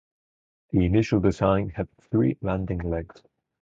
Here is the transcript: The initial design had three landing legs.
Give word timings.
The 0.71 0.83
initial 0.83 1.19
design 1.19 1.69
had 1.69 1.87
three 2.09 2.35
landing 2.41 2.79
legs. 2.79 3.21